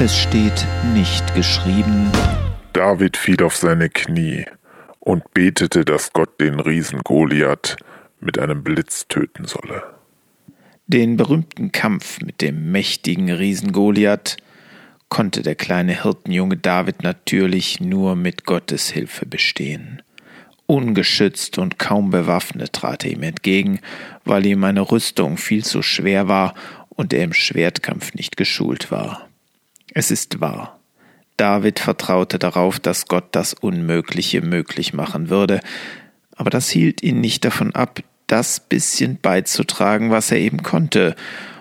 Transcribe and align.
Es 0.00 0.18
steht 0.18 0.66
nicht 0.92 1.36
geschrieben. 1.36 2.10
David 2.72 3.16
fiel 3.16 3.40
auf 3.44 3.56
seine 3.56 3.88
Knie 3.88 4.44
und 4.98 5.32
betete, 5.34 5.84
dass 5.84 6.12
Gott 6.12 6.40
den 6.40 6.58
Riesen 6.58 6.98
Goliath 7.04 7.76
mit 8.18 8.40
einem 8.40 8.64
Blitz 8.64 9.06
töten 9.06 9.44
solle. 9.44 9.84
Den 10.88 11.16
berühmten 11.16 11.70
Kampf 11.70 12.20
mit 12.20 12.42
dem 12.42 12.72
mächtigen 12.72 13.30
Riesen 13.30 13.70
Goliath 13.70 14.36
konnte 15.08 15.42
der 15.42 15.54
kleine 15.54 16.02
Hirtenjunge 16.02 16.56
David 16.56 17.04
natürlich 17.04 17.80
nur 17.80 18.16
mit 18.16 18.46
Gottes 18.46 18.90
Hilfe 18.90 19.26
bestehen. 19.26 20.02
Ungeschützt 20.66 21.56
und 21.58 21.78
kaum 21.78 22.10
bewaffnet 22.10 22.72
trat 22.72 23.04
er 23.04 23.12
ihm 23.12 23.22
entgegen, 23.22 23.78
weil 24.24 24.44
ihm 24.44 24.64
eine 24.64 24.80
Rüstung 24.80 25.36
viel 25.36 25.64
zu 25.64 25.82
schwer 25.82 26.26
war 26.26 26.54
und 26.88 27.12
er 27.12 27.22
im 27.22 27.32
Schwertkampf 27.32 28.14
nicht 28.14 28.36
geschult 28.36 28.90
war. 28.90 29.28
Es 29.94 30.10
ist 30.10 30.40
wahr. 30.40 30.80
David 31.36 31.78
vertraute 31.78 32.38
darauf, 32.38 32.78
dass 32.78 33.06
Gott 33.06 33.28
das 33.32 33.54
Unmögliche 33.54 34.42
möglich 34.42 34.92
machen 34.92 35.30
würde, 35.30 35.60
aber 36.36 36.50
das 36.50 36.68
hielt 36.68 37.02
ihn 37.02 37.20
nicht 37.20 37.44
davon 37.44 37.74
ab, 37.74 38.00
das 38.26 38.60
bisschen 38.60 39.18
beizutragen, 39.20 40.10
was 40.10 40.30
er 40.30 40.38
eben 40.38 40.62
konnte, 40.62 41.14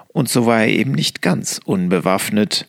und 0.07 0.29
so 0.29 0.45
war 0.45 0.61
er 0.61 0.69
eben 0.69 0.91
nicht 0.91 1.21
ganz 1.21 1.59
unbewaffnet 1.65 2.67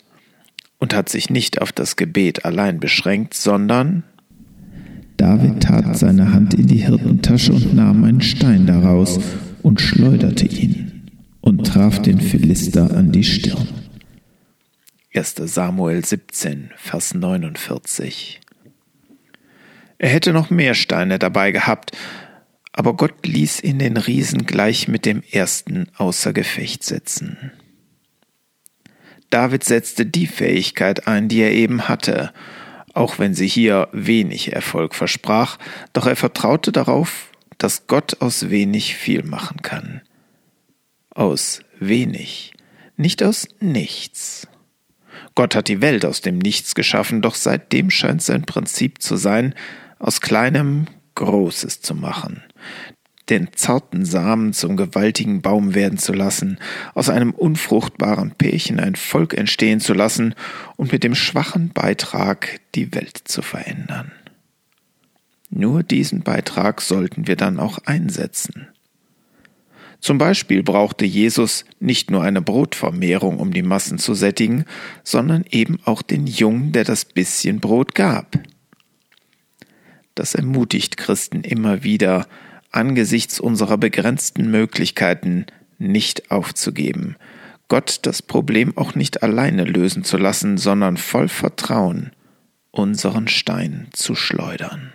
und 0.78 0.94
hat 0.94 1.08
sich 1.08 1.28
nicht 1.28 1.60
auf 1.60 1.72
das 1.72 1.96
Gebet 1.96 2.44
allein 2.44 2.80
beschränkt, 2.80 3.34
sondern 3.34 4.02
David 5.16 5.62
tat 5.62 5.96
seine 5.96 6.32
Hand 6.32 6.54
in 6.54 6.66
die 6.66 6.84
Hirtentasche 6.84 7.52
und 7.52 7.74
nahm 7.74 8.02
einen 8.04 8.22
Stein 8.22 8.66
daraus 8.66 9.20
und 9.62 9.80
schleuderte 9.80 10.46
ihn 10.46 11.10
und 11.40 11.66
traf 11.66 12.02
den 12.02 12.20
Philister 12.20 12.94
an 12.96 13.12
die 13.12 13.24
Stirn. 13.24 13.68
1. 15.16 15.36
Samuel 15.36 16.04
17, 16.04 16.72
Vers 16.76 17.14
49. 17.14 18.40
Er 19.98 20.08
hätte 20.08 20.32
noch 20.32 20.50
mehr 20.50 20.74
Steine 20.74 21.20
dabei 21.20 21.52
gehabt, 21.52 21.92
aber 22.72 22.94
Gott 22.94 23.24
ließ 23.24 23.62
ihn 23.62 23.78
den 23.78 23.96
Riesen 23.96 24.44
gleich 24.44 24.88
mit 24.88 25.06
dem 25.06 25.22
ersten 25.30 25.86
außer 25.96 26.32
Gefecht 26.32 26.82
setzen. 26.82 27.52
David 29.30 29.62
setzte 29.62 30.04
die 30.04 30.26
Fähigkeit 30.26 31.06
ein, 31.06 31.28
die 31.28 31.42
er 31.42 31.52
eben 31.52 31.86
hatte, 31.88 32.32
auch 32.92 33.20
wenn 33.20 33.34
sie 33.34 33.46
hier 33.46 33.88
wenig 33.92 34.52
Erfolg 34.52 34.96
versprach, 34.96 35.58
doch 35.92 36.08
er 36.08 36.16
vertraute 36.16 36.72
darauf, 36.72 37.30
dass 37.58 37.86
Gott 37.86 38.20
aus 38.20 38.50
wenig 38.50 38.96
viel 38.96 39.22
machen 39.22 39.62
kann. 39.62 40.02
Aus 41.10 41.60
wenig, 41.78 42.52
nicht 42.96 43.22
aus 43.22 43.46
nichts. 43.60 44.48
Gott 45.34 45.54
hat 45.54 45.68
die 45.68 45.80
Welt 45.80 46.04
aus 46.04 46.20
dem 46.20 46.38
Nichts 46.38 46.74
geschaffen, 46.74 47.22
doch 47.22 47.34
seitdem 47.34 47.90
scheint 47.90 48.22
sein 48.22 48.42
Prinzip 48.42 49.02
zu 49.02 49.16
sein, 49.16 49.54
aus 49.98 50.20
kleinem 50.20 50.86
Großes 51.14 51.80
zu 51.80 51.94
machen, 51.94 52.42
den 53.28 53.48
zarten 53.54 54.04
Samen 54.04 54.52
zum 54.52 54.76
gewaltigen 54.76 55.40
Baum 55.40 55.74
werden 55.74 55.98
zu 55.98 56.12
lassen, 56.12 56.58
aus 56.94 57.08
einem 57.08 57.30
unfruchtbaren 57.30 58.32
Pärchen 58.32 58.80
ein 58.80 58.96
Volk 58.96 59.34
entstehen 59.34 59.80
zu 59.80 59.94
lassen 59.94 60.34
und 60.76 60.92
mit 60.92 61.04
dem 61.04 61.14
schwachen 61.14 61.70
Beitrag 61.70 62.60
die 62.74 62.94
Welt 62.94 63.20
zu 63.24 63.40
verändern. 63.42 64.12
Nur 65.48 65.82
diesen 65.82 66.22
Beitrag 66.22 66.80
sollten 66.80 67.26
wir 67.26 67.36
dann 67.36 67.60
auch 67.60 67.78
einsetzen. 67.84 68.68
Zum 70.04 70.18
Beispiel 70.18 70.62
brauchte 70.62 71.06
Jesus 71.06 71.64
nicht 71.80 72.10
nur 72.10 72.22
eine 72.22 72.42
Brotvermehrung, 72.42 73.38
um 73.38 73.54
die 73.54 73.62
Massen 73.62 73.96
zu 73.96 74.12
sättigen, 74.12 74.66
sondern 75.02 75.46
eben 75.50 75.78
auch 75.86 76.02
den 76.02 76.26
Jungen, 76.26 76.72
der 76.72 76.84
das 76.84 77.06
bisschen 77.06 77.58
Brot 77.58 77.94
gab. 77.94 78.38
Das 80.14 80.34
ermutigt 80.34 80.98
Christen 80.98 81.40
immer 81.40 81.84
wieder, 81.84 82.26
angesichts 82.70 83.40
unserer 83.40 83.78
begrenzten 83.78 84.50
Möglichkeiten 84.50 85.46
nicht 85.78 86.30
aufzugeben, 86.30 87.16
Gott 87.68 88.00
das 88.02 88.20
Problem 88.20 88.76
auch 88.76 88.94
nicht 88.94 89.22
alleine 89.22 89.64
lösen 89.64 90.04
zu 90.04 90.18
lassen, 90.18 90.58
sondern 90.58 90.98
voll 90.98 91.28
Vertrauen 91.28 92.10
unseren 92.72 93.26
Stein 93.26 93.88
zu 93.94 94.14
schleudern. 94.14 94.92